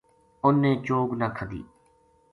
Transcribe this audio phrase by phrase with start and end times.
[0.45, 1.61] اُنھ نے چوگ نہ کھدی